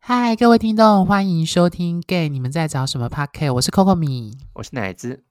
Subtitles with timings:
[0.00, 5.24] 嗨，各位听众，欢迎收听《Gay》，你们在找什么 p a r k 我是 Coco 米，我是奶子。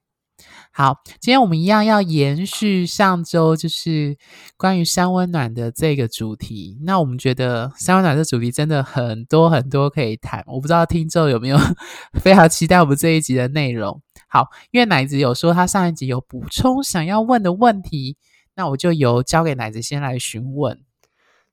[0.71, 4.15] 好，今天我们一样要延续上周，就是
[4.55, 6.77] 关于三温暖的这个主题。
[6.83, 11.57] 那我们觉得三温暖这主题真的很多很多可以谈，我不知道听众有没有
[12.21, 13.99] 非常期待我们这一集的内容。
[14.27, 18.15] 好，因为奶子有说他上一集有补充想要问的问题，
[18.55, 20.83] 那我就由交给奶子先来询问。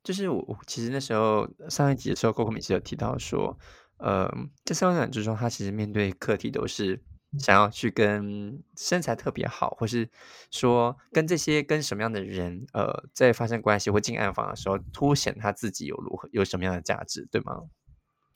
[0.05, 3.58] 就是我其实那时候上一集的时候，Coco 米是有提到说，
[3.96, 4.32] 呃，
[4.64, 7.03] 在三温暖之中，他其实面对课题都是。
[7.40, 10.09] 想要去跟身材特别好，或是
[10.53, 17.61] 说跟这些跟什么样的人，呃，在发生关系或进暗房的时候，凸显他自己有如何有什么样的价值，对吗？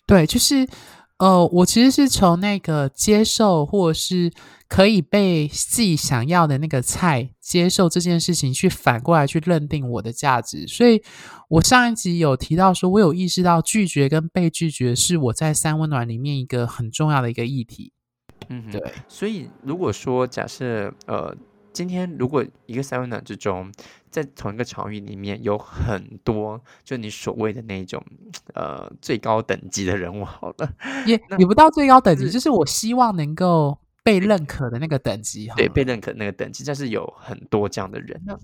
[0.04, 0.66] 对，就是
[1.18, 4.32] 呃，我其实是从那个接受，或者是
[4.68, 10.64] 可以被自己想要的那个菜接受这件事情，去反过来去认定我的价值。
[10.68, 11.02] 所以
[11.48, 17.92] 我上一集有提到说，我有意识到拒绝跟被拒绝是我在三温暖里面一个很重要的一个议题。
[18.48, 18.80] 嗯，对。
[19.08, 21.34] 所以如果说假设，呃，
[21.78, 23.70] 今天如果一个三温暖之中，
[24.10, 28.04] 在同一个场域里面有很多，就你所谓的那种，
[28.52, 30.74] 呃，最高等级的人物，好了，
[31.06, 38.20] 也 也不到最高等级，就是我希望能够被认可的那个等级，对，被认可那个等级，但是有很多这样的人。
[38.26, 38.36] 那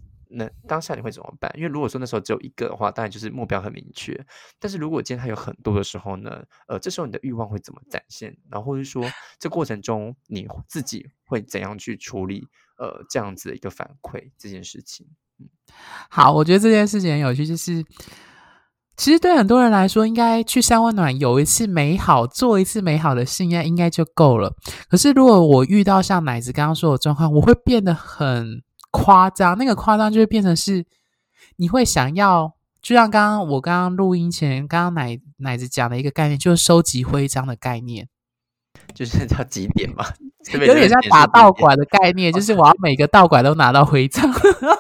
[0.66, 1.50] 当下你会怎么办？
[1.54, 4.18] 因为如果说那时候只有一个的话，当然就是目标很明确。
[4.58, 6.42] 但是如果今天还有很多的时候呢？
[6.66, 8.36] 呃，这时候你的欲望会怎么展现？
[8.50, 9.04] 然后或者说
[9.38, 12.48] 这过程中你自己会怎样去处理？
[12.78, 15.06] 呃，这样子的一个反馈这件事情。
[15.38, 15.48] 嗯，
[16.10, 17.84] 好，我觉得这件事情很有趣，就是
[18.96, 24.52] 其实对很多人来说，应该去三温暖有一次美好，做一次美好的事，应该应该就够了。
[24.88, 28.63] 可是如果我遇到像奶子刚刚说的状况，我会变得很。
[28.94, 30.86] 夸张，那个夸张就会变成是，
[31.56, 38.06] 你会想要，就像刚刚我刚刚录音前，刚刚奶奶子讲的一个概念，就是收集徽章的概念，
[38.94, 40.06] 就是叫几点嘛，
[40.54, 44.32] 有点像打道馆的概念，就是我要每个道馆都拿到徽章。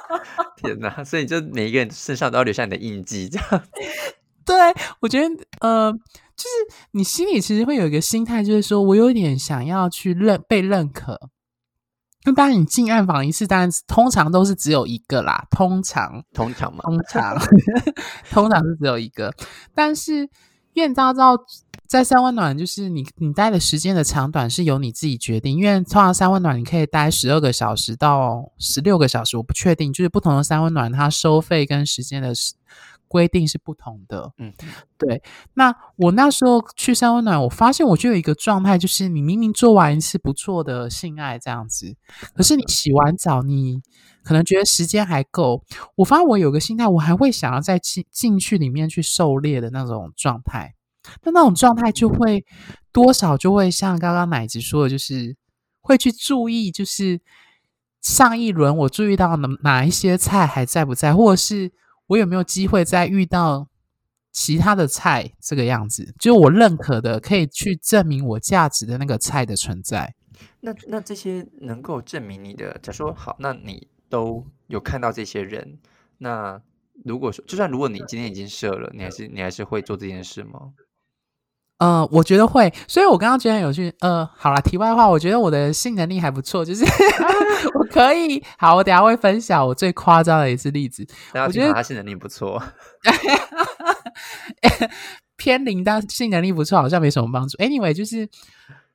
[0.56, 1.02] 天哪！
[1.02, 3.62] 所以就每一个人身上都要留下你的印记，这样。
[4.46, 4.56] 对，
[5.00, 5.26] 我觉得
[5.60, 6.48] 呃，就是
[6.92, 11.30] 你心里其实会有一个心态，就是说我有点想要去认被认可。
[12.24, 15.46] 那当然，你进暗访一次，当然通常都是只有一个啦。
[15.50, 17.36] 通常，通常嘛，通常，
[18.32, 19.34] 通常是只有一个。
[19.74, 20.28] 但是，
[20.72, 21.38] 院大道
[21.86, 25.58] 在三温暖，就是你你待的时间的长短是由你自己决定。
[25.58, 32.32] 因为通常三温暖你可以待十二个小时到十六个小时，我不确定，就是不同的三温暖它收费跟时间的。
[33.14, 34.52] 规定是不同的，嗯，
[34.98, 35.22] 对。
[35.54, 41.94] 那我那时候去三温暖，我发现我就有一个状态，就是你明明做完一次不错的性爱这样子，
[42.34, 43.80] 可是你洗完澡，你
[44.24, 45.62] 可能觉得时间还够。
[45.94, 50.74] 我发现我有个心态，我还会想要再进进去里面去狩猎的那种状态。
[51.22, 52.44] 那那种状态就会
[52.90, 55.36] 多少就会像刚刚奶子说的，就是
[55.82, 57.20] 会去注意，就是
[58.00, 61.70] 上一轮我注意到哪哪一些菜还在不在，或者是。
[62.08, 63.68] 我有没有机会再遇到
[64.32, 66.14] 其他的菜这个样子？
[66.18, 70.14] 就我认可的，可以去证明我价值的那个菜的存在。
[70.60, 75.78] 那那这些能够证明你的，假说好，那你都有看到这些人。
[76.18, 76.60] 那
[77.04, 80.72] 如果说，就算如果你今天已经设了，你还是你还是会做这件事吗？
[81.78, 83.92] 呃，我觉得会，所以我刚刚觉得很有趣。
[83.98, 86.84] 呃，好了，题外话，我觉得我的性能力还不错，就是
[87.74, 88.42] 我可以。
[88.56, 91.04] 好，我等下会分享我最夸张的一次例子。
[91.34, 92.62] 我觉得他性能力不错，
[95.36, 97.58] 偏零但性能力不错，好像没什么帮助。
[97.58, 98.28] Anyway，就是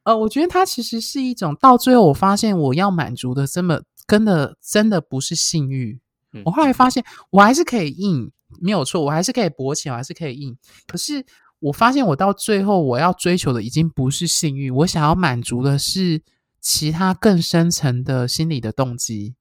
[0.04, 6.00] 呃，我觉得它其实是一种，到最后我发现我要满足的，真的真的真的不是性欲。
[6.46, 8.32] 我后来发现，我还是可以硬，
[8.62, 10.56] 没有错，我还是可以勃起，我还是可以硬，
[10.88, 11.26] 可是。
[11.60, 16.22] 我发现我到最后，我要追求的已经不是性欲，我想要满足的是
[16.62, 19.36] 其他更深层的心理的动机。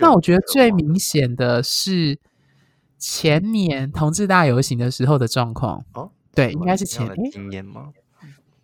[0.00, 2.18] 那我觉得最明显的是
[2.98, 5.84] 前年同志大游行的时候的状况。
[5.94, 7.90] 哦，对，应该是前年经验吗？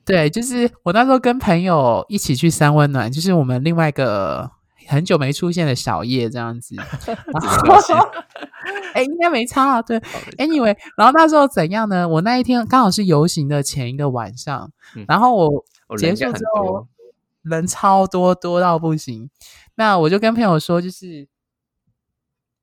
[0.04, 4.50] 对，就是我那时候跟朋友一起去三温暖，就是我们另外一个。
[4.88, 6.76] 很久没出现的小叶这样子，
[8.94, 9.82] 哎， 应该没差啊。
[9.82, 9.98] 对
[10.38, 12.08] ，Anyway，然后那时候怎样呢？
[12.08, 14.70] 我那一天刚好是游行的前一个晚上，
[15.06, 15.64] 然后我
[15.96, 16.86] 结束之后
[17.42, 19.30] 人超多，多到不行。
[19.74, 21.26] 那我就跟朋友说，就是，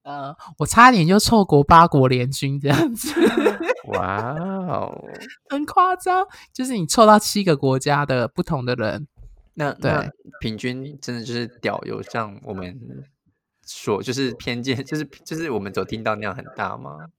[0.03, 3.11] 呃，我差点就错过八国联军这样子。
[3.89, 4.35] 哇
[4.67, 5.03] 哦，
[5.49, 9.07] 很夸张，就是你凑到七个国家的不同的人。
[9.59, 10.09] 那那
[10.39, 12.79] 平均真的就是屌，有像我们
[13.61, 17.09] 所就是偏见，就是就是我们所听到那样很大吗？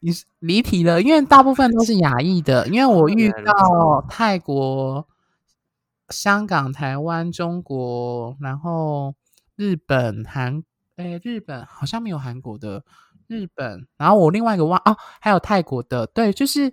[0.00, 5.06] 你是离题了，因为大部分都是亚裔的，因为我遇到泰国、
[6.08, 9.14] 香港、台湾、中国，然后
[9.54, 10.64] 日本、韩，
[10.96, 12.82] 诶，日本好像没有韩国的，
[13.28, 16.72] 日本，然后我另外一个忘哦，还有泰国的，对，就是哦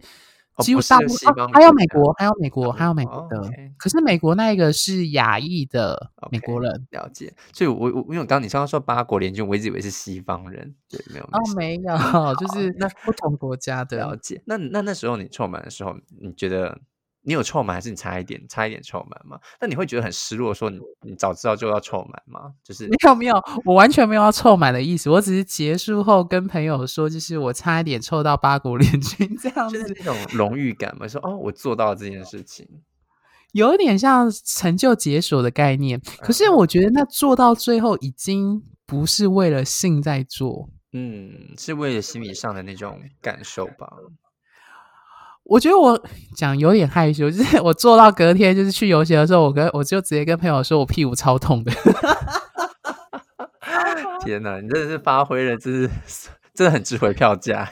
[0.64, 6.88] 几乎大部分、还有美国，还有美国，哦还有美哦国的可是美国那一个是亚裔的美国人。
[6.92, 7.34] 了解。
[7.54, 11.96] 所以我，我因为我刚刚你刚刚说八国联军，我一直以为是西方人，对，没有哦没，有，
[12.36, 13.98] 就是那不同国家的。
[13.98, 14.42] 了解。
[14.46, 16.80] 那那那时候你臭满的时候，你觉得
[17.28, 19.38] 你有臭满，还是你差一点差一点臭满吗？
[19.60, 22.54] 那你会觉得很失落，说你你早知道就要臭满吗？
[22.64, 23.36] 就是没有没有，
[23.66, 32.66] 我完全没有要臭满的意思，我只是结束后跟朋友说，就是我差一点臭到八国联军这样子，就是那种荣誉感嘛，说哦，我做到了这件事情。
[33.52, 36.00] 有一点像成就解锁的概念。
[36.20, 43.92] 可是我觉得那做到最后已经不是为了性在做，嗯，是为了心理上的那种感受吧。
[45.50, 46.02] 我觉得我
[46.36, 51.72] 讲有点害羞， 就是我做到隔天就是去游行的时候，我跟我就直接跟朋友说我屁股超痛的。
[54.24, 55.90] 天哪，你真的是发挥了，这是
[56.54, 57.70] 真的很值回票价。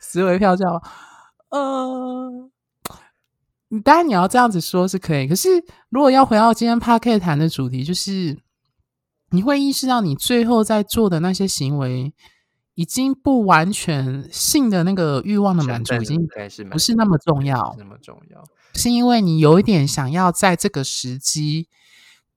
[0.00, 0.80] 值回票价吗，
[1.50, 2.50] 呃，
[3.68, 5.48] 你当然你要这样子说是可以，可是
[5.88, 8.36] 如果要回到今天 p a r k e t 谈的主题，就是
[9.30, 12.12] 你会意识到你最后在做的那些行为，
[12.78, 16.24] 已经不完全性的那个欲望的满足，已经
[16.70, 18.44] 不是那么重要那，么重要。
[18.72, 21.66] 是因为你有一点想要在这个时机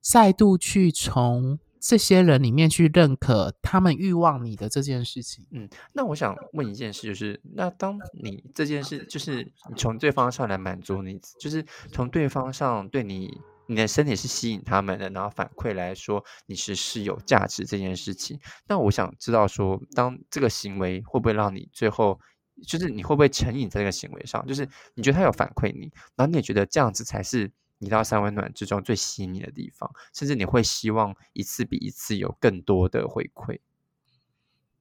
[0.00, 5.46] 再度去从这些人里面去认可他们欲望你的这件事情。
[5.52, 18.38] 嗯，那我想问一件事，就是那当你这件事，就是你从对方上来满足你，就是从对方上对你你的身体是吸引他们的，然后反馈来说你是是有价值这件事情。
[18.68, 22.18] 那我想知道说，当这个行为会不会让你最后，
[22.66, 24.46] 就是你会不会成瘾在这个行为上？
[24.46, 33.58] 就是你觉得他有反馈你，然后你也觉得这样子才是你到三温暖之中最吸引你的地方，甚至你会希望一次比一次有更多的回馈。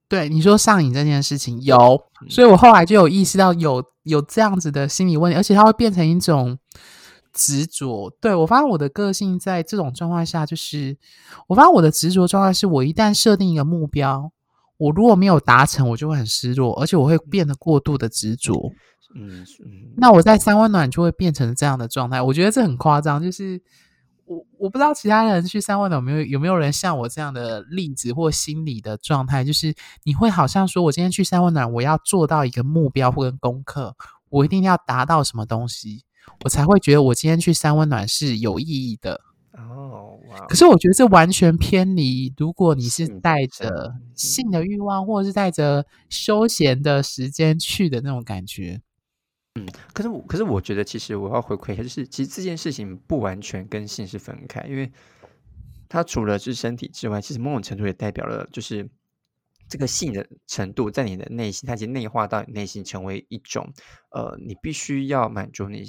[0.07, 6.59] 对你说上瘾这件事情有，所以我后来就有意识到有有这样子的心理问题，而且它会变成一种
[7.33, 8.09] 执着。
[8.19, 10.97] 对我发现我的个性在这种状况下，就是
[11.47, 14.31] 我发现我的执着状态是我一旦设定一个目标，
[14.77, 18.71] 我如果没有达成，我就会很失落，而且我会变得过度的执着。
[19.15, 23.61] 嗯嗯，那我在三温暖就会变成这样的状态，我觉得这很夸张，就是。
[24.23, 29.75] 我我不知道其他人去三温暖有没有有没有人像我这样的例子或心理的状态，就是
[30.05, 33.93] 你会好像说，我今天去三温暖，我要做到一个目标或跟功课，
[34.29, 36.05] 我一定要达到什么东西，
[36.44, 39.21] 我才会觉得我今天去三温暖是有意义的。
[39.53, 48.81] 哦，哇可是我觉得这完全偏离，如果你是带着嗯性的欲望，或者是带着休闲的时间去的那种感觉。
[49.56, 54.89] 嗯可是我，可是我觉得，其实我要回馈一下，就是其实这件事情不完全跟性是分开，因为
[55.89, 58.89] 它除了是身体之外，其实某种程度也代表了，就是
[59.67, 63.74] 这个性的程度在你的内心，它已经内化到你内心，成为一种
[64.12, 65.83] 呃，你必须要满足你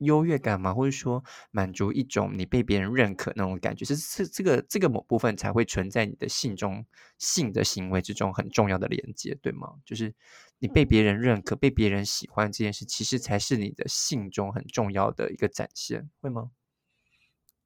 [0.00, 6.84] 优越感嘛，或者说满足一种你被别人认可那种感觉，是是这个这个某部分才会存在你的性中
[7.18, 9.74] 性的行为之中很重要的连接，对吗？
[9.84, 10.14] 就是
[10.58, 16.50] 你被别人认可、被别人喜欢这件事，其实才是你的性中很重要的一个展现，会吗？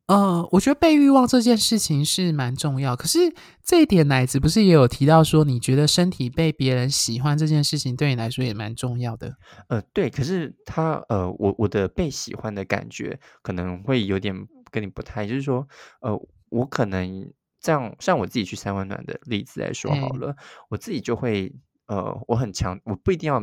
[0.06, 3.18] 呃，我觉得被欲望这件事情是蛮重要，可是
[3.62, 9.34] 这一点奶子不是也有提到说，你觉得身体被别人喜欢这件事情对你来说也蛮重要的。
[9.68, 14.34] 呃，对，可是他呃，我我的被喜欢的感觉可能会有点
[14.70, 15.66] 跟你不太，就是说，
[16.00, 16.14] 呃，
[16.50, 20.36] 我可能这样，像我自己去三温暖的例子来说好嗯了，
[20.68, 21.50] 我自己就会
[21.86, 23.42] 呃，我很强，我不一定要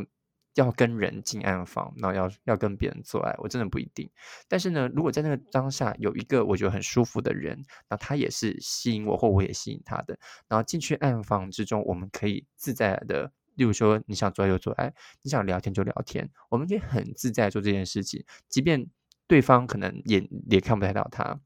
[0.54, 4.10] 要跟人进暗房，然后要要跟别人做爱，我真的不一定。
[4.48, 10.18] 但是呢，如果在那个当下有一个我觉得很舒服的人，那他也是吸引我，或我也吸引他的，
[10.48, 14.92] 然后进去暗房之中，我们可以自在的，例如说你想做爱就做爱，
[15.22, 18.86] 你想聊天就聊天，我们可以很自在做这件事情，即便
[19.26, 21.40] 对方可能也也看不太到他。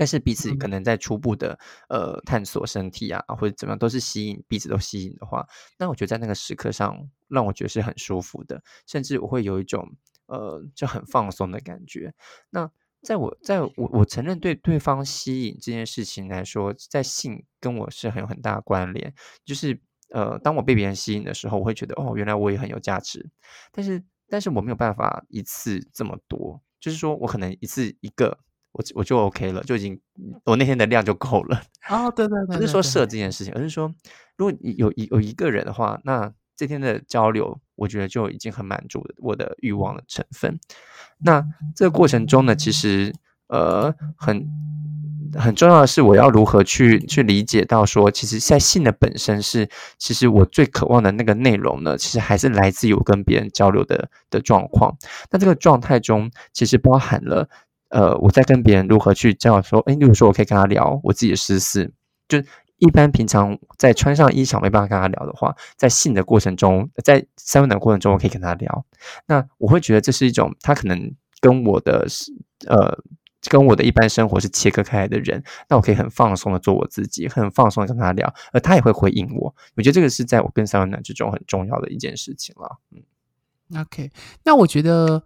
[0.00, 1.58] 但是彼此可能在初步的
[1.90, 9.86] 呃探索身体啊，或者怎么样，都是吸引彼此都吸引的话，那我觉得在那个时刻上，让我觉得是很舒服的，甚至我会有一种
[10.24, 12.14] 呃就很放松的感觉。
[12.48, 12.70] 那
[13.02, 19.12] 在我在我我承认对对方吸引这件事情来说，在性跟我是很有很大的关联。
[19.44, 19.78] 就是
[20.08, 23.28] 呃，当我被别人吸引的时候，我会觉得哦，原来我也很有价值。
[23.70, 28.38] 但是但是我没有办法一次这么多，就是说我可能一次一个。
[28.72, 30.00] 我我就 OK 了，就已经
[30.44, 31.62] 我那天的量就够了。
[31.88, 33.92] 哦，对对对不是说对对射这件事情，而是说，
[34.36, 40.58] 如果你有一有一个人的话，那这天的交流，我觉得就已经很满足我的欲望的成分。
[41.18, 43.12] 那这个过程中呢，其实
[43.48, 44.46] 呃很
[45.38, 54.96] 很重要的是，我要如何去去理解到说，其实在性的本身是，其实我最渴望的那个内容呢，其实还是来自于我跟别人交流的的状况。
[55.30, 57.48] 那这个状态中，其实包含了
[57.90, 61.92] 呃我在跟别人如何去交流，说，诶，例如说我可以跟他聊我自己的私事，
[62.26, 62.42] 就。
[62.82, 68.86] 一般平常在穿上衣裳没办法跟他聊的话，在性的过程中，在三温暖过程中，我可以跟他聊。
[69.26, 72.06] 那我会觉得这是一种他可能跟我的
[72.66, 72.98] 呃
[73.50, 79.54] 跟我的一般生活是切割开来的人，那我可以很放松的做我自己，很放松的跟他聊，而他也会回应我。
[79.76, 82.78] 我觉得这个是在我跟三温暖之中很重要的一件事情了。
[82.92, 84.10] 嗯，OK，
[84.42, 85.22] 那我觉得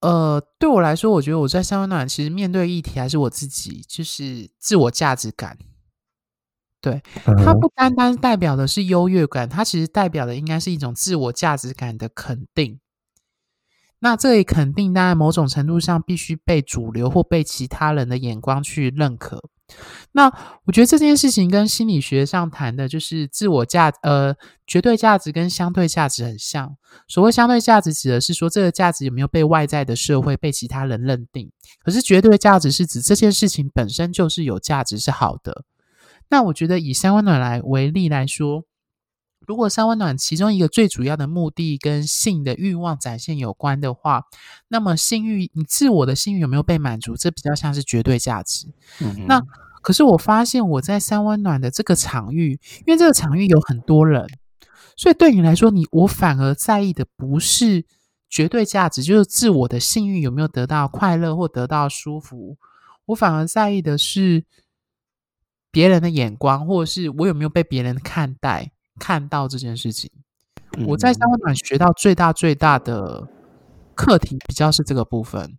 [0.00, 5.58] 呃对我来说，我觉得我在三温暖其实面对议题还是我自己，就是自我价值感。
[6.80, 12.78] 对，它不单单代表的是优越感，它其实代表的应该是一种自我价值感的肯定。
[13.98, 19.42] 那这一肯定，当然某种程度上必须被主流或被其他人的眼光去认可。
[20.12, 20.32] 那
[20.64, 24.34] 我觉得这件事情跟心理学上谈的就是自我价，呃，
[24.66, 26.76] 绝对价值跟相对价值很像。
[27.08, 31.50] 所谓相对价值，指的是说这个价值有没有被外在的社会、被其他人认定。
[31.84, 35.64] 可是绝对价值是指这件事情本身就是有价值，是好的。
[36.28, 38.64] 那我觉得以三温暖来为例来说，
[39.46, 44.24] 如果三温暖其中一个最主要的目的跟性的欲望展现有关的话，
[44.68, 47.16] 那么性欲你自我的性欲有没有被满足？
[47.16, 48.66] 这比较像是绝对价值。
[49.26, 49.40] 那
[49.82, 54.26] 可是我发现我在三温暖的这个场域，因为这个场域有很多人，
[54.96, 57.84] 所以对你来说，你我反而在意的不是
[58.28, 62.56] 绝对价值，就是自我的性欲有没有得到快乐或得到舒服，
[63.06, 64.44] 我反而在意的是。
[65.72, 70.10] 别人的眼光，或者是我有没有被别人看待、看到这件事情，
[70.86, 73.26] 我在三温暖学到最大最大的
[73.94, 75.56] 课题，比较是这个部分。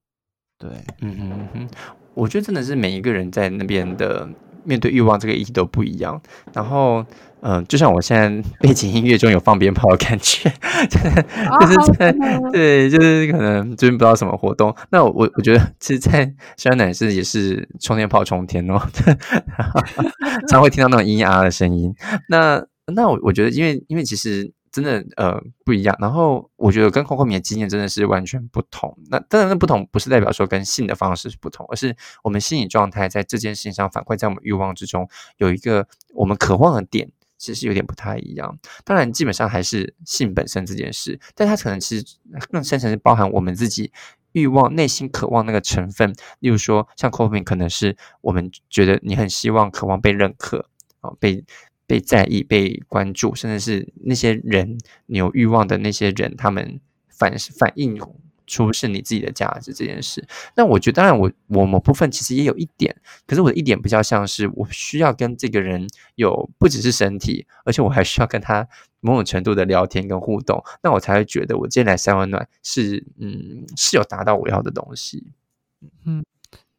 [0.57, 0.69] 对，
[1.01, 1.69] 嗯嗯嗯，
[2.13, 4.27] 我觉得真的是每一个人在那边的
[4.63, 6.19] 面对欲望这个议题都不一样。
[6.51, 7.05] 然后，
[7.41, 10.51] 嗯，就像我现在 背景音乐中有放鞭炮的感觉，
[10.89, 12.11] 就是在
[12.51, 14.75] 对，就是可能最近不知道什么活动。
[14.89, 18.81] 那我我觉得，其实，在山南是也是充电炮冲天哦。
[20.49, 21.93] 常会听到那种咿呀的声音。
[22.29, 25.95] 那那我我觉得，因为因为其实真的呃不一样。
[25.99, 28.97] 然后我觉得跟 Coco 米的经验真的是完全不同。
[29.09, 38.57] 那当然，那不同不是代表说跟性的方式是不同，而是我们心理状态在这件事情上反馈在我们欲望之中有一个我们渴望的点，其实有点不太一样。
[38.83, 42.05] 当然，基本上还是性本身这件事，但它可能其实
[42.51, 43.91] 更深层是包含我们自己。
[44.33, 51.43] 欲望、内心渴望那个成分，例如说，像 coping，可能是我们觉得你很希望、渴望被认可啊，被
[51.87, 54.77] 被在意、被关注，甚至是那些人
[55.07, 56.79] 你有欲望的那些人，他们
[57.09, 57.99] 反反应。
[58.49, 60.25] 出是你自己的价值这件事，
[60.55, 68.65] 那我觉得当然我我某部分其实也有一点，可是我的一点比较像是我需要跟这个人有不只是身体，而且我还需要跟他
[69.01, 75.27] 某种程度的聊天跟互动，那我才会觉得我今天来三温暖是嗯是有达到我要的东西。
[76.05, 76.23] 嗯，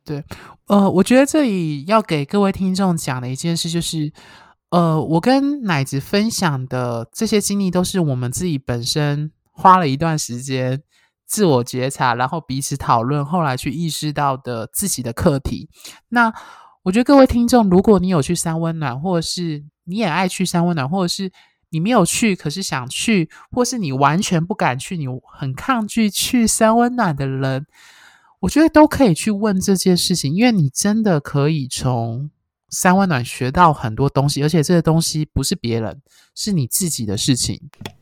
[0.06, 0.24] 对，
[0.68, 4.10] 呃，我觉得这里要给各位听众讲的一件事就是，
[4.70, 10.82] 呃，我跟奶子分享的这些经历都是我们自己本身花了一段时间。
[11.30, 15.68] 自我觉察，然后彼此讨论，后来去意识到的自己的课题。
[16.08, 16.32] 那
[16.84, 21.30] 我觉得各位听众，如果你有去三温暖，或者是你也爱去三温暖，或者是
[21.68, 25.04] 你没有去，可是想去，或是你完全不敢去，你
[25.38, 27.66] 很抗拒去三温暖的人，
[28.40, 32.30] 我觉得都可以去问这件事情，因为你真的可以从。
[32.70, 36.00] 三温暖学到很多东西，而且这些东西不是别人，
[36.38, 37.60] 是你自己的事情。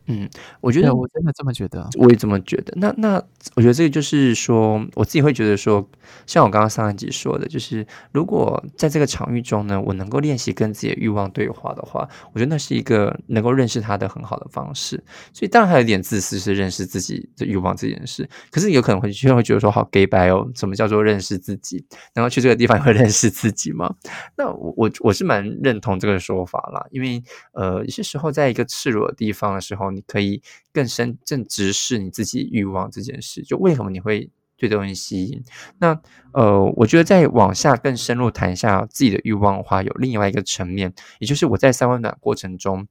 [0.09, 0.29] 嗯，
[0.61, 2.71] 我觉得我真的这么觉得，我也这么觉得。
[2.77, 3.21] 那那
[3.55, 5.85] 我觉得这个就是说，我自己会觉得说，
[6.25, 15.03] 像我刚刚上一集说的，就是如果在这个场域中呢，我能够练习跟自己的欲望对话的话，我觉得那是一个能够认识他的很好的方式。
[15.33, 18.29] 所以当然还有点自私，是认识自己的欲望这件事。
[18.49, 21.85] 可是有可能会就会觉得说，好 gay bye 哦，什么叫做认识自己？
[22.13, 23.93] 然后去这个地方会认识自己吗？
[24.37, 29.87] 那我我我是蛮认同这个说法啦，因为呃，有些时候在一个赤裸的地方的时候。
[29.97, 30.43] 你可以
[30.73, 35.43] 更深正直视你自己欲望这件事，就为什么你会对这东西吸引？
[35.79, 35.99] 那
[36.33, 42.87] 呃，我觉得在往下更深入谈一下自己的欲望的话，有另外一个层面，也就是我在三温暖过程中，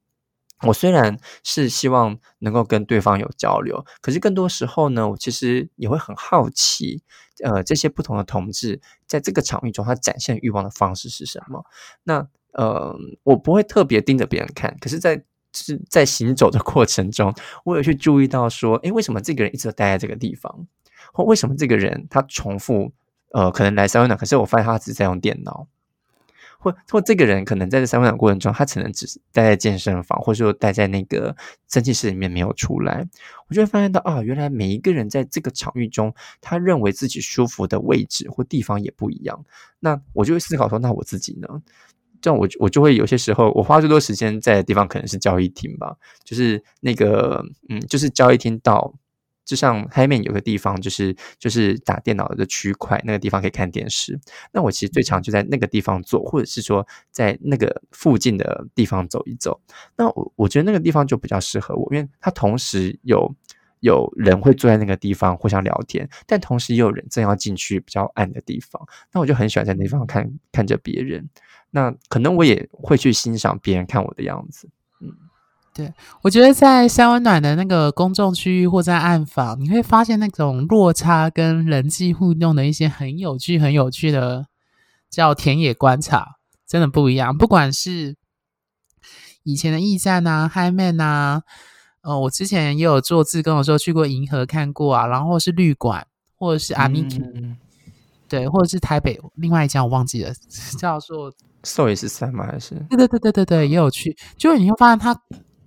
[0.63, 7.03] 我虽然是希望能够跟对方有交流，可是更多时候呢，我其实也会很好奇，
[7.45, 11.65] 呃，这些不同的同志在这个场域中，他展现欲望的方式是什么？
[12.03, 15.23] 那呃，我不会特别盯着别人看，可是，在
[15.53, 17.35] 是在行走的过程中，
[17.65, 20.67] 我有去注意到说，诶，为什么这个人一直待在这个地方？
[21.13, 22.93] 或为什么这个人他重复
[23.33, 25.67] 呃，可能来三温暖，可是我发现他只是在用电脑。
[26.59, 31.37] 或或这个人可能在这三温暖过程中，他可能只待在健身房，或者说待在那个
[31.69, 33.07] 蒸汽室里面没有出来。
[33.49, 39.45] 我就会发现到啊，原来每一个人在这个场域中，他认为自己舒服的位置或地方也不一样。
[39.81, 41.63] 那我就会思考说，那我自己呢？
[42.27, 48.93] 这样我我就会有些时候，我花最多时间在的地方可能是交易厅吧，就是那个嗯，就是交易厅到。
[49.45, 54.19] 就像黑面有个地方，就是就是打电脑的区块，那个地方可以看电视。
[54.53, 59.61] 那我其实最常就在那个地方做，或者是说在那个附近的地方走一走。
[59.97, 63.33] 那我我觉得那个地方就比较适合我，因为它同时有
[63.81, 68.81] 有人会坐在那个地方互相聊天，但同时也有人正要进去比较暗的地方。
[69.13, 71.29] 那我就很喜欢在那地方看看着别人。
[71.71, 74.69] 那可能我也会去欣赏别人看我的样子。
[75.01, 75.13] 嗯。
[75.75, 75.93] 对，
[76.23, 84.47] 我觉得在三温暖的那个公众区域或在暗访，你会发现那种落差跟人际互动的一些很有趣、很有趣的
[85.11, 87.37] 叫田野观察，真的不一样。
[87.37, 88.17] 不管是
[89.43, 91.43] 以前的驿站啊、嗨面啊，
[92.07, 97.21] 呃，我之前也有做志工的时候去过银河看过啊，然后是绿馆或者是阿米奇，
[98.29, 100.33] 对，或者是台北另外一家我忘记了，
[100.79, 101.33] 叫做
[101.65, 102.47] So 也是三吗？
[102.47, 102.75] 还是？
[102.89, 105.21] 对对对对对对，也有去，就是你会发现它。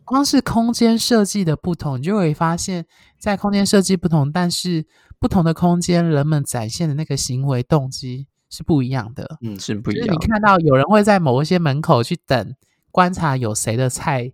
[0.06, 2.84] 光是空间设计的不同，你就会发现，
[3.20, 4.84] 在空间设计不同，但是
[5.20, 9.38] 不同的空间，人们展现的那个行为动机是不一样的。
[9.44, 10.08] 嗯，是不一样。
[10.08, 12.56] 就是你看到有人会在某一些门口去等，
[12.90, 14.34] 观察有谁的菜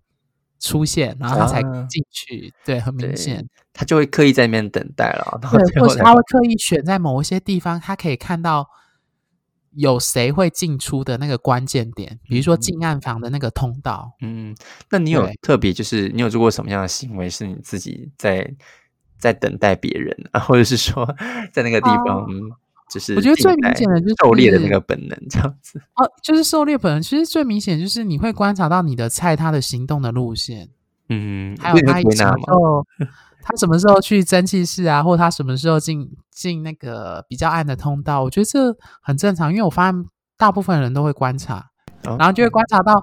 [0.59, 2.53] 出现，然后他才进去。
[2.63, 5.39] 对，很明显，他就会刻意在那边等待了。
[5.51, 8.67] 对，或是他会刻意选在某一些地方，他可以看到。
[9.77, 14.09] 有谁会进出的那个关键点，比如说进暗房的那个通道。
[14.21, 14.55] 嗯，
[14.89, 18.50] 那你有特别就是你有做过什么样的行为，是你自己在
[19.17, 21.05] 在等待别人啊， 或者是说
[21.51, 22.25] 在那个地方，
[22.89, 25.80] 就是我觉得最明显的就是狩猎的那个本能这样子。
[25.95, 30.69] 哦，就是狩猎本能，其实最明显就是你会观察到你的菜它的行动的路线。
[31.10, 32.86] 嗯，还有它什么时候，
[33.41, 38.24] 它什么时候去蒸汽室啊，或它什么时候进进那个比较暗的通道？
[38.24, 40.06] 我觉得这很正常，因为我发现
[40.38, 41.63] 大部分人都会观察，
[42.04, 42.93] 然后就会观察到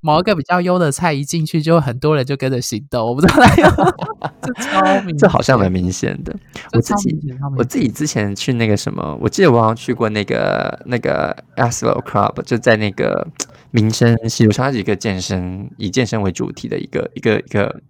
[0.00, 3.06] 某一个比较优的菜一进去，就很多人就跟着行动。
[3.06, 3.34] 我不知道，
[4.42, 6.34] 这超明，这好像蛮明显的。
[6.72, 7.16] 我自己
[7.56, 13.26] 我自己之前去那个什么，我记得我好像去过那个那个 Aslo Club，就在那个。
[13.70, 17.82] 民生西路上，它是一个健身以健身为主题的一个一个一个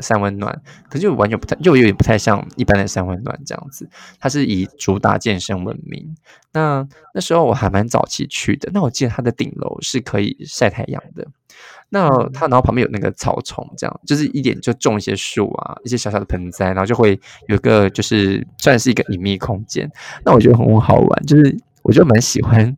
[0.00, 3.86] 三温暖，可是就完全不太，就有点不太像一般的三温暖这样子。
[4.18, 6.16] 它是以主打健身闻名。
[6.54, 11.28] 那那时候我还蛮早期去的，那我记得它的顶楼是可以晒太阳的。
[11.96, 19.90] 那它然后旁边有那个草丛，这样就是一点就种一些树啊，一些小小的盆栽，然后就会有一个就是算是一个隐秘空间。
[20.24, 22.76] 那我觉得很好玩，就是我就蛮喜欢。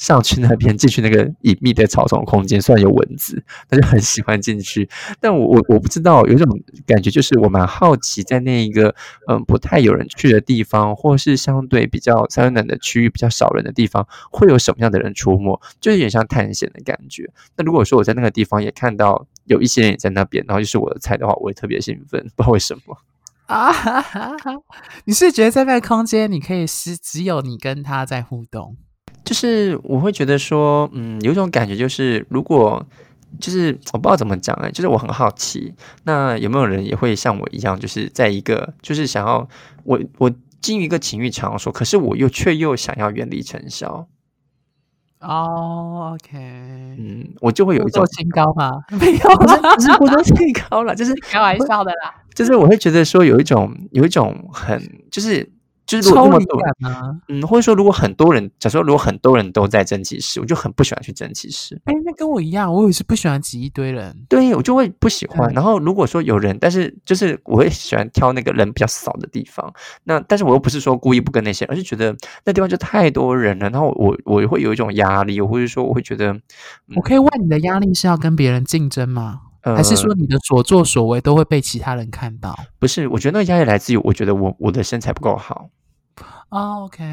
[0.00, 4.88] 上去那边进去那个隐秘的草丛空间，虽然有蚊子， 他就很喜欢进去。
[5.20, 6.46] 但我我我不知道，有一种
[6.86, 8.94] 感觉，就是我蛮好奇，在那一个
[9.28, 17.30] 嗯不太有人去的地方，或是相对比较三温的区域比较少人的地方，会有什么样的人出没，就有点像探险的感觉。
[17.58, 22.96] 那如果说我在那个地方也看到有一些人也在那边，然后就是我的菜的话，我会特别兴奋，不知道为什么
[23.48, 23.70] 啊？
[25.04, 28.78] 你是觉得在那个空间，你可以是只有你跟他在互动？
[29.30, 32.84] 就是我会觉得说，嗯，有一种感觉，就是如果
[33.38, 39.48] 就是我不知道怎么讲哎，就是我很好奇，那有没有人也会像我一样，就是在一个就是想要
[39.84, 40.28] 我我
[40.60, 44.08] 进于一个情欲场所，可是我又却又想要远离尘嚣。
[45.20, 48.82] 哦，OK，嗯，我就会有一种清高吗？
[49.00, 49.46] 没有，不
[49.80, 50.36] 是不是清
[50.68, 52.12] 高了，就是开玩笑的啦。
[52.34, 55.48] 就是我会觉得说有一种有一种很就是。
[55.90, 56.60] 就是如果那么多，
[57.26, 61.80] 嗯，或者说如果很多人，假设如果很多人都在蒸汽室，我就很不喜欢去蒸汽室。
[61.84, 64.16] 哎，那跟我一样，我也是不喜欢挤一堆人。
[64.28, 65.52] 对，我就会不喜欢。
[65.52, 69.72] 然后如果说有人，但是就是我会喜欢挑那个人比较少的地方。
[70.04, 73.68] 那但是我又不是说故意不跟那些，而是觉得那地方就太多人了。
[73.70, 76.38] 然后我我会有一种压力，或者说我会觉得，
[76.94, 79.40] 我可以问你的压力是要跟别人竞争吗？
[79.62, 82.58] 还是说你的所作所为都会被其他人看到？
[82.78, 85.68] 不是，我觉得那个压力来自于我觉得我我的身材不够好。
[86.50, 87.04] 哦，OK，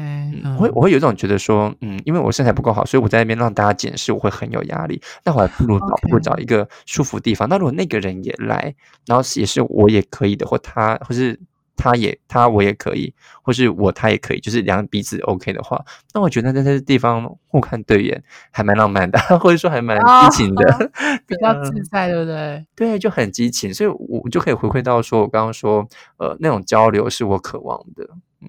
[0.56, 5.00] 我会我会有一种觉得说，嗯，因为我身材不够好，所以我在那边让大家检视，我会很有压力。
[5.24, 7.48] 那我还不如找不如找一个舒服地方。
[7.48, 8.74] 那如果那个人也来，
[9.06, 11.38] 然后也是我也可以的，或他或是
[11.76, 15.80] 他也他我也可以，或是我他也可以，就是两个彼此 OK 的话，
[16.12, 20.90] 那我觉得在这地方互看对眼还蛮浪漫的， 或者说还蛮激情的，
[21.28, 22.66] 比较自在，对不对？
[22.74, 28.08] 对，就很激情，所以我就可以回馈到说我刚刚说，呃，那种交流是我渴望的。
[28.42, 28.48] 嗯，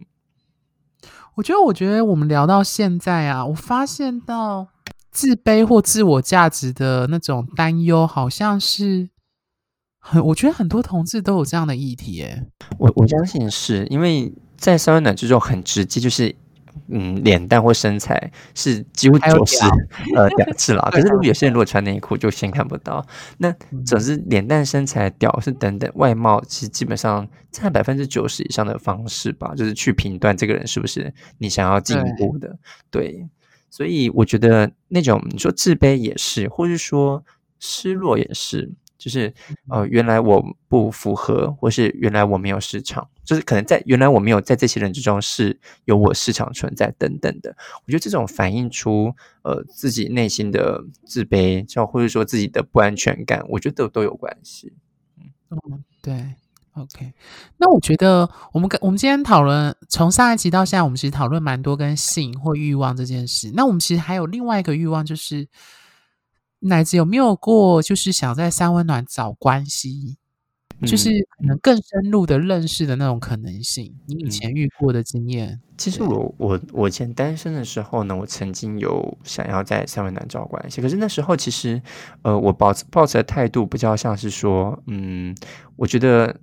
[1.39, 4.67] 我觉得，我觉得我们聊到现在啊，我发现到
[5.09, 9.09] 自卑或自我价值的那种担忧，好像是。
[10.01, 12.45] 很，我觉得很多同志都有这样的议题，诶，
[12.77, 16.35] 我我相信是因为在三温暖之中很直接，就是
[16.87, 19.57] 嗯，脸蛋或身材是几乎九十
[20.15, 20.89] 呃屌是啦。
[20.91, 23.05] 可是如果有些人如果穿内裤就先看不到，
[23.37, 23.51] 那
[23.85, 32.57] 总之脸蛋身材屌是等等外貌，其实基本上占百分之九十以上的方式吧，就是去评断这个人是不是你想要进一步的。
[32.89, 33.27] 对，
[33.69, 37.23] 所以我觉得那种你说自卑也是，或是说
[37.59, 38.71] 失落也是。
[38.99, 39.33] 就是
[39.69, 47.55] 呃，原来我不符合，或是原来我没有市场，就是可能在原来我没有在这些人之中是有我市场存在等等的。
[47.85, 54.73] 我觉得这种反映出呃自己内心的自卑，就或者说自己的不安全感，我觉得都都有关系。
[55.49, 56.35] 嗯，对
[56.73, 57.13] ，OK。
[57.55, 63.49] 那我觉得我们跟我们今天讨论从上一集到现在，我们其实讨论蛮多跟性或欲望这件事。
[63.55, 65.47] 那我们其实还有另外一个欲望就是。
[66.59, 70.17] 奶子有没有过，就是想在三温暖找关系，
[70.85, 73.95] 就是可能更深入的认识的那种可能性？
[74.07, 75.59] 你以前遇过的经验？
[75.77, 81.81] 其实我我我以前单身的时候呢，我曾经有想要在三温暖找关系，可是那时候其实，
[82.23, 85.35] 呃，我抱抱持的态度比较像是说，嗯，
[85.75, 86.35] 我觉得。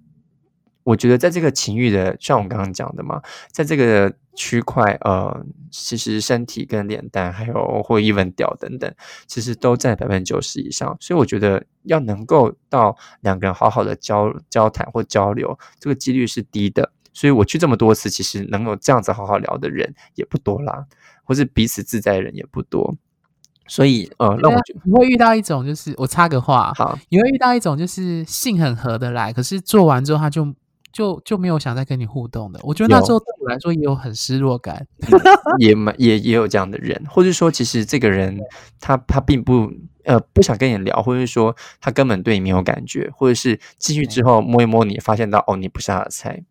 [0.87, 3.21] 我觉得在这个情欲的，像我刚刚讲的嘛，
[3.51, 8.89] 在这个区块，呃，其实身体跟脸蛋，还有或一文屌等等，
[9.27, 10.97] 其实都在百分之九十以上。
[11.01, 16.93] 所以我觉得要能够到两个人好好的交交谈或交流，这个几率是低的。
[17.13, 20.87] 所以我去这么多次，其实能够这样子好好聊的人也不多啦，
[21.25, 22.95] 或是彼此自在的人也不多。
[23.67, 30.55] 所以，呃，那我觉得你会遇到一种，就是我插个话，好，你会遇到一种就是性很合得来，可是做完之后他就。
[30.97, 34.87] 就就没有想再跟你互动的，我觉得那时候对我来说也有很失落感，
[35.59, 38.41] 也蛮也也有这样的人，或者说其实这个人
[38.81, 39.71] 他他并不
[40.05, 46.43] 呃不想跟你聊，或者说他根本对你没有感觉，或者是进去之后摸一摸你，发现到哦你不是他的菜，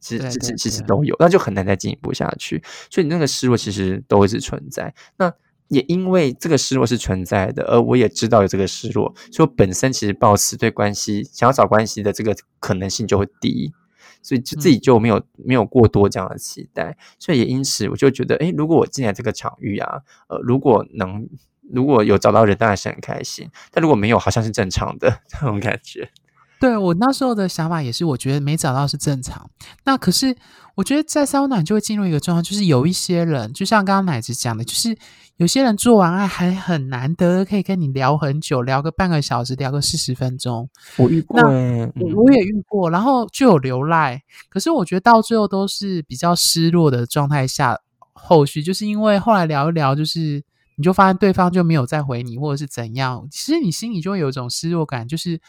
[0.00, 0.82] 其实其实其实。
[0.84, 4.94] 都有，那就很难再进一步下去，所以你那个失落其实都一直存在。
[5.18, 5.30] 那
[5.68, 13.74] 也因为这个失落是存在的，而我也知道有这个失落，所以本身其实抱持对关系想要找关系的这个可能性就会低。
[14.22, 21.28] 所以就自己就没有没有过多这样的期待，所以也因此我就觉得，哎，如果我进来这个场域啊，呃，如果能
[21.72, 26.10] 如果有找到人，当然是很开心；但如果没有，好像是正常的 那种感觉。
[26.58, 29.48] 对我那时候的想法也是，我觉得没找到是正常。
[29.84, 30.36] 那可是
[30.74, 34.94] 我觉得在三温暖就会进入一个状况，就是有一些人，就像刚刚奶子讲的，就是
[35.40, 40.68] 有些人做完爱还很难得可以跟你聊很久，聊个半个小时，聊个四十分钟。
[40.98, 44.22] 我遇过，我也遇过，然后就有流赖。
[44.50, 47.78] 可是我觉得到最后都是比较失落的状态下，
[48.12, 50.44] 后续就是因为后来聊一聊，就是
[50.76, 55.40] 你就发现对方就没有再回你，或者是怎样，其实你心里就会有一种失落感，就是。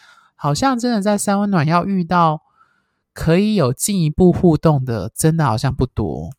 [0.44, 2.42] 好像真的在三温暖要遇到
[3.14, 6.32] 可以有进一步互动的，真的好像不多。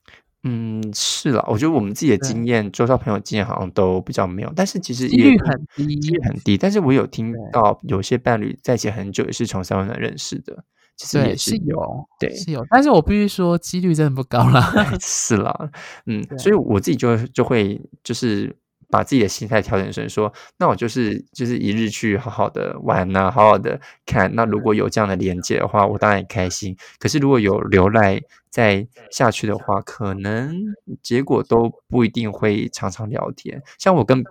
[0.45, 4.53] 嗯，是啦，我觉得我们自己的经验，周遭朋友经验好像都比较没有。
[4.57, 6.59] 但是其实几率很低，几率很低。
[6.59, 10.65] 但是我有听到有些伴侣在一起很久，也是从三温暖认识的，
[10.97, 12.67] 其实也是有，对，是有。
[12.71, 14.73] 但是我必须说，几率真的不高啦。
[15.01, 15.71] 是啦，
[16.07, 18.57] 嗯，所以我自己就就会就是。
[18.93, 24.31] 把自己的心态调整成说，那我就是就是一日去好好的玩呐，好好的看。
[24.35, 26.77] 那如果有这样的连接的话，我当然也开心。
[26.99, 30.55] 可是如果有留赖再下去的话，可能
[31.03, 33.63] 结果都不一定会常常聊天。
[33.79, 34.23] 像我跟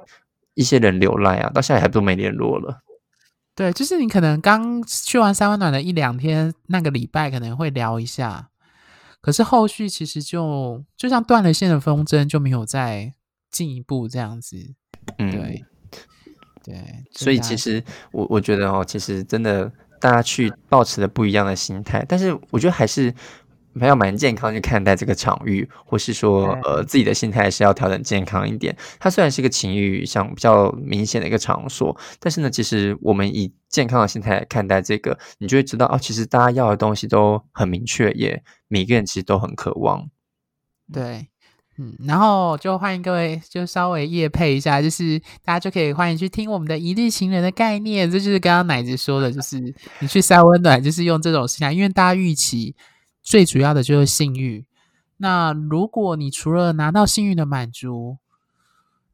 [0.53, 2.83] 一些人留赖啊，到现在还都没联络了。
[3.55, 8.49] 对，就是你可能刚去完三温暖的一两天，那个礼拜可能会聊一下，
[9.21, 13.13] 可是后续其实就就像断了线的风筝，就没有再。
[13.51, 14.57] 进一步这样子，
[15.17, 15.65] 嗯，对，
[16.63, 23.13] 对，所以其实我我觉得哦，其实真的大家去保持的不一样的心态，但是我觉得还是
[23.79, 28.75] 要蛮健康去看待这个场域，或是说呃自己的心态是要调整健康一点。
[28.99, 40.09] 它虽然是一个情欲像比较明显的一个场所，但是呢，其实我们以健康的心态看待这个，你就会知道哦，其实大家要的东西都很明确，也每个人其实都很渴望，
[40.91, 41.30] 对。
[41.81, 49.59] 嗯，然后就欢迎各位，就稍微夜配一下，就是大家就可以欢迎去听我们的一日情人的概念，这就是刚刚奶子说的，就是
[49.99, 52.75] 你去塞温暖，就是用这种心态，因为大家预期
[53.23, 54.63] 最主要的就是性欲。
[55.17, 58.17] 那如果你除了拿到性欲的满足，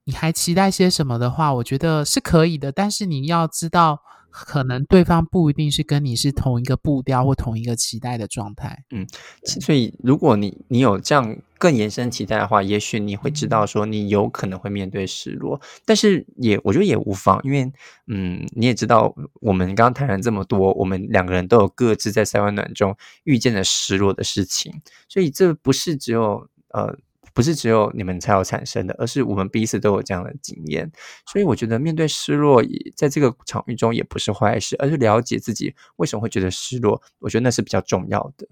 [0.03, 2.73] 你还期待些什么的话，我觉得是可以的。
[2.73, 4.01] 但是你要知道，
[4.45, 8.83] 可能对方不一定是跟你是同一个步调或同一个期待的状态。
[8.91, 9.07] 嗯，
[9.43, 17.71] 所以如果你你有这样更延伸期待的话，也许你会知道说你有可能会面对失落，但是也我觉得也无妨，因为
[18.07, 26.97] 嗯，你也知道我们刚刚谈了这么多，我们两个人都有各自在三温暖中遇见的失落的事情，所以这不是只有呃。
[27.37, 30.91] 不是只有你们才有产生的，而是我们彼此都有这样的经验。
[31.27, 32.63] 所以我觉得面对失落，
[32.95, 36.99] 在这个场域中也不是坏事，而是了解自己为什么会觉得失落。
[37.19, 38.47] 我觉得那是比较重要的。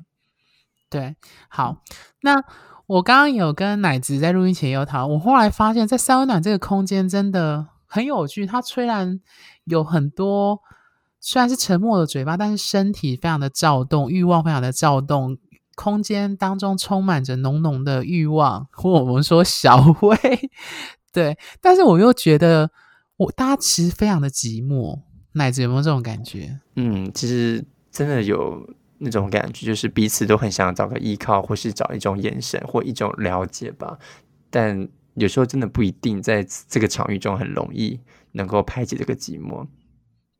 [0.88, 1.16] 对，
[1.50, 1.82] 好，
[2.22, 2.44] 那
[2.86, 8.46] 我刚刚有跟奶子在录音前有讨论，我后来发现，在三温暖这个空间真的很有趣。
[8.46, 9.20] 它虽然
[9.64, 10.62] 有很多，
[11.20, 15.40] 虽然是沉默的嘴巴，但是身体非常的躁动，欲望非常的躁动。
[15.76, 20.18] 空间当中充满着浓浓的欲望， 或我们说小薇，
[21.14, 21.38] 对。
[21.62, 22.72] 但是我又觉得，
[23.18, 25.02] 我大家其实非常的寂寞，
[25.34, 26.60] 乃至有没有这种感觉？
[26.76, 33.98] 嗯，其实真的有那种感觉，就是彼此都很想找个依靠，或是找一种眼神或一种了解吧。
[34.50, 38.00] 但有时候真的不一定在这个场域中很容易
[38.34, 39.66] 能够排解这个寂寞。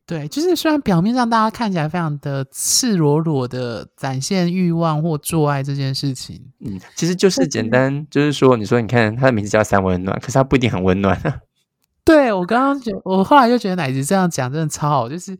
[0.06, 11.20] 对，就是虽然表面上大家看起来非常的赤裸裸的展现欲望或做爱这件事情，嗯，其实就是简单，就是说，你说你看他的名字叫三温暖，可是他不一定很温暖。
[12.04, 15.36] 对我刚刚觉，我后来就觉得奶子这样讲真的超好，就是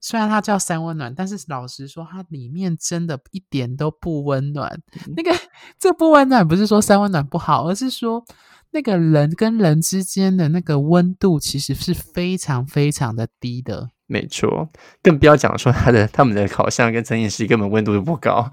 [0.00, 4.80] 虽然它叫三温暖，但是老实说，它里面真的一点都不温暖。
[5.14, 5.30] 那个
[5.78, 8.24] 这不温暖不是说三温暖不好，而是说。
[8.72, 14.68] 那个人跟人之间的那个温度其实是非常非常的低的，没错。
[15.02, 18.48] 更不要讲说他的他们的烤箱跟陈饮室根本温度都不高，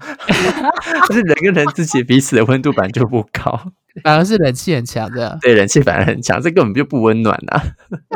[1.08, 3.58] 就是人跟人自己彼此的温度本来就不高，
[4.02, 5.38] 反而是冷气很强的。
[5.40, 7.62] 对，冷气反而很强，这根本就不温暖呐。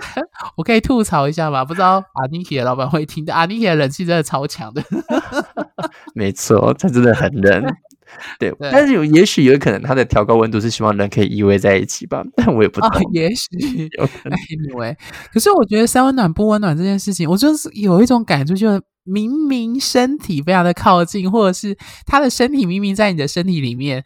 [0.57, 1.65] 我可以吐槽一下吗？
[1.65, 4.83] 不知道阿尼奇的老板会听到，阿尼奇的冷气真的超强的。
[6.15, 7.65] 没错，他真的很冷。
[8.39, 13.01] 对，但是有也许有可能，它的调高温度是希望人可以依偎在一起吧，但我也不知道。
[13.13, 14.97] 也许有可能，因 为
[15.33, 24.05] 可是我觉得三温暖不温暖这件事情，我就是有一种感觉，就是明明身体非常的靠近，或者是他的身体明明在你的身体里面。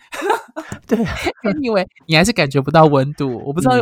[0.86, 0.98] 对，
[1.62, 3.76] 因为你还是感觉不到温度，我不知道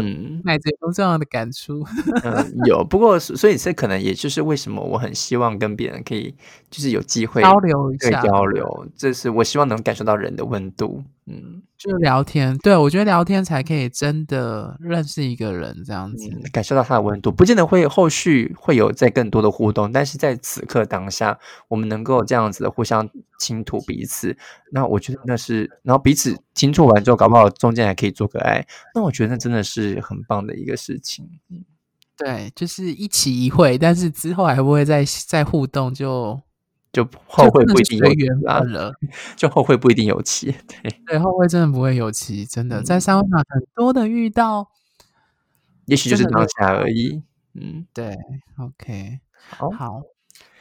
[0.44, 1.84] 奶子有这样的感触。
[2.22, 6.34] 嗯，有，不过所以这可能也就是为什么我很希望跟别人可以
[6.70, 11.02] 就是有机会交流一下，交流，这是我希望能感受到人的温度。
[11.26, 21.38] 嗯，就聊天，对我觉得聊天才可以真的认识一个人，这样子感受到他的温度，不见得会后续会有再更多的互动，但是在此刻当下，
[21.68, 24.36] 我们能够这样子的互相倾吐彼此，
[24.70, 31.26] 那我觉得那是，然后彼此倾吐完之后，搞不好中间还可以做个爱，那我觉得那真的是很棒的一个事情。
[31.48, 31.64] 嗯，
[32.18, 36.38] 对，就是一起一会，但是之后还不会再再互动就。
[36.92, 38.92] 就后会不一定有缘分了，
[39.36, 40.54] 就后会不一定有期。
[40.82, 44.70] 对对，后会真的不会有期，真的在三温暖很多的遇到，
[45.86, 47.22] 也许就是当下而已。
[47.54, 48.16] 嗯，对
[48.58, 50.02] ，OK，好。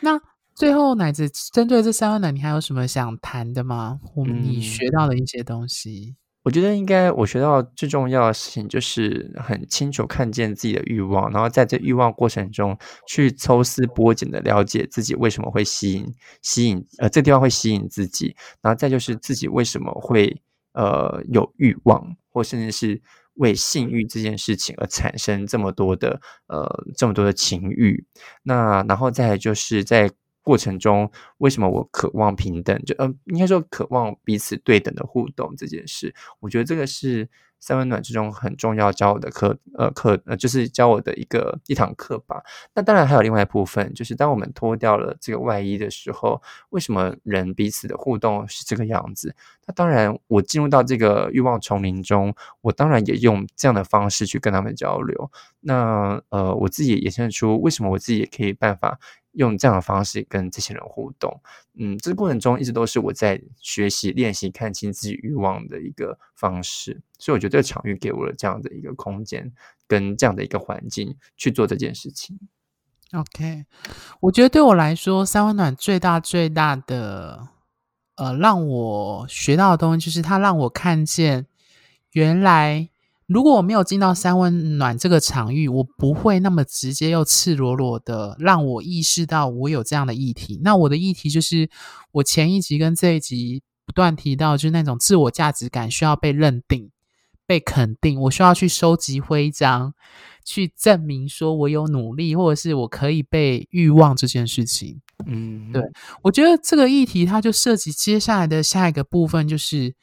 [0.01, 0.19] 那
[0.55, 3.99] 最后奶子针对这三温暖，你还有什么想谈的吗？
[4.15, 6.15] 我们你学到的一些东西。
[6.43, 20.41] 我觉得应该，我学到最重要的事情就是很清楚看见自己的欲望，然后在这欲望过程中去抽丝剥茧的了解自己为什么会吸引吸引呃这地方会吸引自己，然后再就是自己为什么会
[20.73, 23.01] 呃有欲望，或甚至是
[23.33, 28.05] 为性欲这件事情而产生这么多的呃这么多的情欲，
[28.43, 30.09] 那然后再就是在。
[30.49, 32.83] 过程中，为什么我渴望平等？
[32.83, 42.41] 就嗯，应该说渴望彼此对等的互动这件事，我觉得这个是三温暖之中很重要教我的课，呃课呃就是教我的一个一堂课吧。
[42.73, 49.35] 那当然还有另外一部分，就是当我们脱掉了这个外衣的时候，为什么人彼此的互动是这个样子？
[49.67, 55.29] 那当然，我进入到这个欲望丛林中，我当然也用这样的方式去跟他们交流。
[55.59, 58.99] 那呃，我自己也现出为什么我自己也可以办法。
[59.39, 61.41] 用这样的方式跟这些人互动，
[61.75, 69.49] 嗯，这个过程中一直都是我在学习、练习看清自己欲望的一个方式，所以我觉得这个场域给我了这样的一个空间
[69.87, 72.37] 跟这样的一个环境去做这件事情。
[73.13, 73.65] OK，
[74.19, 77.47] 我觉得对我来说，三温暖最大最大的
[78.15, 81.45] 呃，让我学到的东西，就是它让我看见
[82.11, 82.89] 原来。
[83.29, 90.59] 如果我没有进到三温暖这个场域，我不会那么直接又赤裸裸的让我意识到我有这样的议题。
[90.63, 91.69] 那我的议题就是，
[92.13, 96.89] 我前一集跟这一集不断提到，就是那种自我价值感需要被认定、
[97.45, 99.93] 被肯定，我需要去收集徽章，
[100.43, 105.01] 去证明说我有努力，或者是我可以被欲望这件事情。
[105.27, 105.83] 嗯，对
[106.23, 109.93] 我觉得这个议题，它就涉及接下来的下一个部分，就是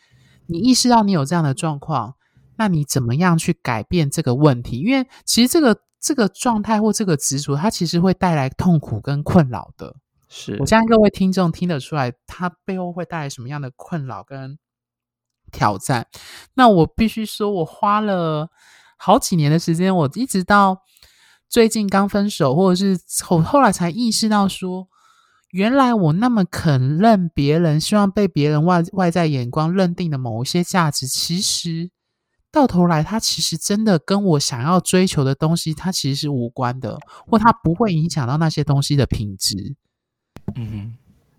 [0.46, 2.14] 你意识到你有这样的状况，
[2.56, 4.80] 那你怎么样去改变这个问题？
[4.80, 9.94] 因为其实这个这个状态或这个执着，它其实会带来痛苦跟困扰的。
[10.28, 14.58] 是我相信各位听众听得出来，它背后会带来什么样的困扰跟
[15.52, 16.08] 挑战。
[16.54, 18.50] 那我必须说，我花了
[18.96, 20.82] 好几年的时间，我一直到
[21.48, 24.88] 最近刚分手，或者是后后来才意识到说，
[25.52, 31.90] 原来我那么肯认别人，希望被别人外外在眼光认定的某一些价值，其实
[32.56, 39.76] 到头来，它其实真的跟我想要追求的东西，它其实是无关的，或它不会影响到那些东西的品质。
[40.54, 40.94] 嗯哼，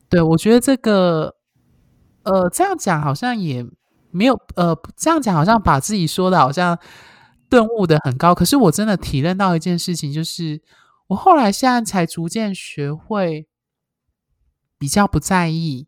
[0.09, 1.35] 对，我觉得这个，
[2.21, 3.65] 呃，这样讲好像也
[4.11, 6.77] 没有，呃，这样讲好像把自己说的好像
[7.49, 8.35] 顿悟的很高。
[8.35, 10.61] 可是我真的体认到一件事情，就是
[11.07, 13.47] 我后来现在才逐渐学会
[14.77, 15.87] 比较不在意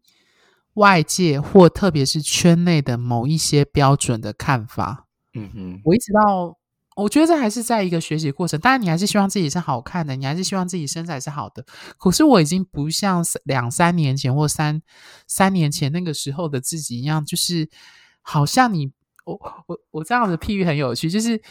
[0.74, 5.06] 外界或特别是圈内的某一些标准的看法。
[5.34, 6.58] 嗯哼，我一直到，
[6.96, 8.60] 我觉得这还是在一个学习过程。
[8.60, 11.64] 当然，你还是希望自己是好看的，你还是希望自己身材是好的。
[11.98, 14.82] 可是我已经不像两三年前或三
[15.28, 17.70] 三年前那个时候的自己一样，就是
[18.22, 18.92] 好像你，
[19.26, 21.42] 我我我这样的譬喻很有趣，就是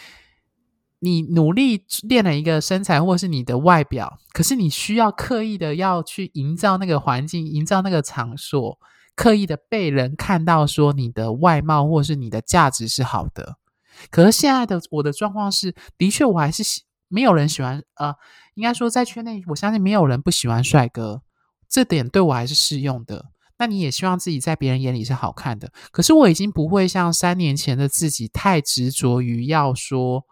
[0.99, 8.79] 你努力练了一个身材或是你的外表，可是你需要刻意的要去营造那个环境，营造那个场所，
[9.15, 13.57] 刻意的被人看到说你的外貌或是你的价值是好的。
[14.11, 18.15] 可是现在的我的状况是，的确我还是喜没有人喜欢，呃，
[18.55, 21.23] 应该说在圈内，我相信没有人不喜欢帅哥，
[21.69, 23.27] 这点对我还是适用的。
[23.59, 30.25] 那你也希望自己在别人眼里是好看的，可是我已经不会像三年前的自己太执着于要说，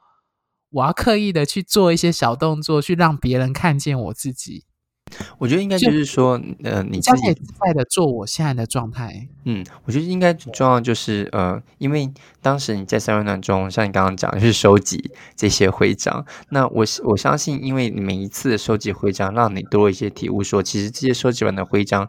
[0.70, 4.65] 我要刻意的去做一些小动作，去让别人看见我自己。
[5.38, 9.29] 我觉得应该就是说，呃，你自己相信自在的做我现在的状态。
[9.45, 12.11] 嗯，我觉得应该最重要就是呃，因为
[12.42, 16.25] 当时你在三温暖中，像你刚刚讲，就是收集这些徽章。
[16.51, 22.09] 那我我相信，因为你每一次的收集徽章，让你多一些体悟，说其实这些收集完的徽章，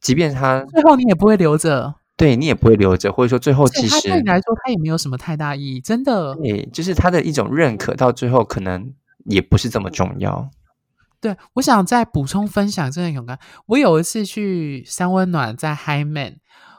[0.00, 6.34] 即便它最后你也不会留着，对你也不会留着，或者说最后其实对你来说，它也没有什么太大意义，真的。
[6.34, 8.92] 对，就是它的一种认可，到最后可能
[9.26, 10.50] 也不是这么重要。
[11.20, 13.38] 对，我想再补充分享这个勇敢。
[13.66, 16.36] 我有一次去三温暖，在 High Man，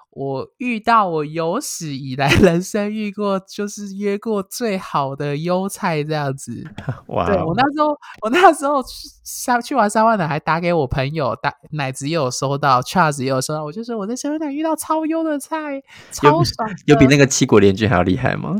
[0.09, 6.63] 我遇到我有史以来 人生遇过就是约过最好的优菜这样子。
[7.07, 8.89] 哇哦对我那时候，我那时候去
[9.23, 18.55] 三去完三温暖，还打给我朋友，打奶子也有收到，Charles 也有收到，我就说我在三温暖遇到超优的菜，超爽的，有比那个七国联军还要厉害吗？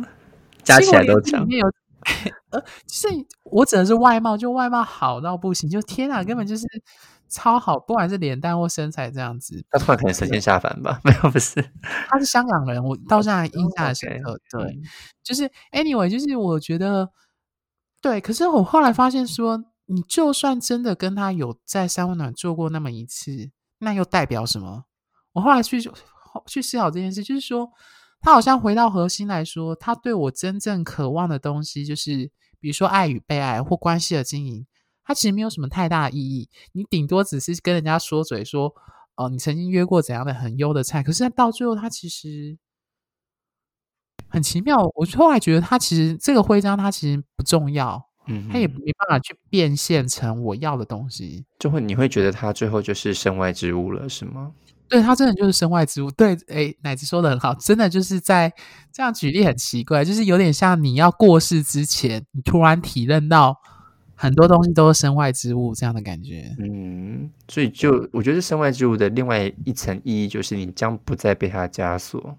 [0.64, 1.44] 加起来都强
[2.52, 3.08] 呃，就是
[3.44, 6.66] 我指的是外貌，就外貌好到不行，就天啊，根本就是
[7.30, 9.64] 超好，不管是脸蛋或身材这样子。
[9.70, 11.00] 他突然可能神仙下凡吧？
[11.06, 11.64] 没有，不是。
[12.10, 14.40] 他是香港人，我到现在还印象很深刻。
[14.50, 14.82] 对，嗯
[15.24, 17.10] 就是 anyway，就是我觉得
[18.02, 24.86] 对，可是我后来发现说，你就算真的跟他有在三温暖做过那么一次，那又代表什么？
[25.34, 25.80] 我后来去
[26.46, 27.70] 去思考这件事，就是说，
[28.22, 32.30] 他好像回到核心来说，他对我真正渴望的东西，就是
[32.60, 34.66] 比如说爱与被爱或关系的经营，
[35.04, 36.48] 它其实没有什么太大的意义。
[36.74, 38.74] 你顶多只是跟人家说嘴说，
[39.16, 42.58] 哦、你曾经约过怎样的很优的菜，可是到最后，他其实
[44.30, 44.78] 很奇妙。
[44.96, 51.46] 我后来觉得，他其实这个徽章，它其实不重要，嗯哼，它也没办法去变现成我要的东西。
[51.60, 54.54] 就会你会觉得他最后就是身外之物了，是吗？
[54.92, 56.12] 对他真的就是身外之物。
[56.12, 58.52] 对，哎，奶子说的很好，真的就是在
[58.92, 63.58] 这样举例很奇怪，就是有点像你要过世之前，你突然体认到
[64.16, 66.54] 很多东西都是身外之物这样的感觉。
[66.60, 72.38] 嗯，所以就我觉得身外之物的另外一层意义就是你将不再被它枷锁。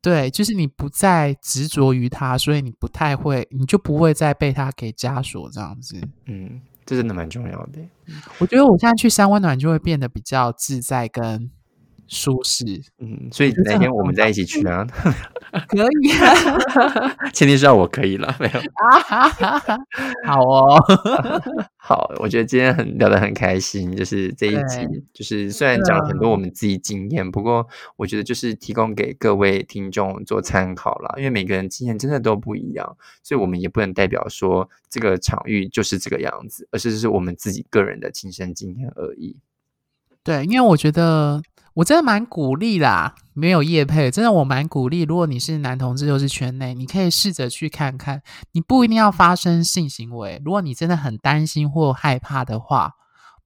[0.00, 6.00] 对，就是你不再执着于它，所以你不太会，你就不会再被它给枷锁这样子。
[6.24, 7.78] 嗯，这真的蛮重要的。
[8.38, 11.50] 我觉得我现在去三温暖就会变得比较自在跟
[12.10, 12.64] 舒适，
[12.98, 14.84] 嗯，所以哪天我们重要再一起去啊？
[15.68, 18.58] 可以啊， 前提是要我可以了，没有。
[18.58, 19.78] 啊哈哈哈，
[20.26, 20.76] 好哦，
[21.78, 27.64] 好，我觉得今天很聊得很开心，就是这一集，就是虽然讲了很多我们自己经验，不过
[27.96, 39.36] 我觉得就是提供给各位听众做参考啦，因为每个人经验真的都不一样，所以我们也不能代表说这个场域就是这个样子，而是是我们自己个人的亲身经验而已。
[40.22, 41.42] 对，因为我觉得
[41.74, 45.02] 我真的蛮鼓励啦，没有业配，真的我蛮鼓励。
[45.02, 48.22] 如果你是男同志又是圈内，你可以试着去看看。
[48.52, 52.92] 你不一定要发生性行为，如果你真的很担心或害怕的话，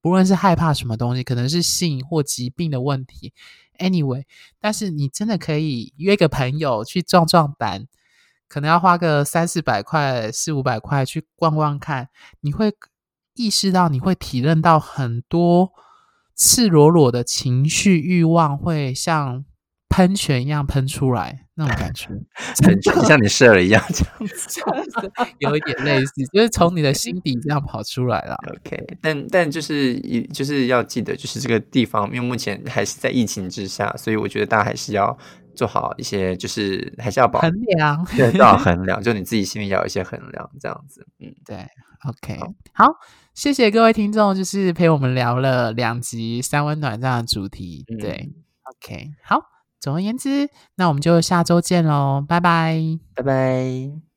[0.00, 3.32] 不论是害怕什么东西，可能是性或疾病的问题。
[3.78, 4.24] Anyway，
[4.60, 7.86] 但是你真的可以约个朋友去壮壮胆，
[8.48, 12.08] 可能要花个三四百块、四五百块去逛逛看，
[12.40, 12.72] 你会
[13.34, 15.72] 意识到，你会体认到很多
[16.36, 19.44] 赤裸裸的情绪欲望会像。
[19.90, 22.08] 喷泉一样喷出来那种感觉，
[22.64, 24.60] 喷泉像你射了一样这样子
[25.38, 28.36] 有一点类似，就是从你的心底这样跑出来了。
[28.56, 35.16] OK，但但就是一就是要记得，就是这个地方，因为目前还是在疫情之下，所以我觉得大家还是要
[35.54, 41.06] 做好一些，就是还是要保衡量，对，要衡量，就你自己心里要有一些衡量，这样子。
[41.20, 41.58] 嗯，对。
[42.06, 42.38] OK，
[42.72, 42.86] 好，
[43.34, 47.84] 谢谢各位听众，就是陪我们聊了两集三温暖这样的主题。
[47.98, 48.32] 对
[48.62, 49.40] ，OK，好。
[49.80, 52.80] 总而言之，那我们就下周见喽，拜拜，
[53.14, 54.13] 拜拜。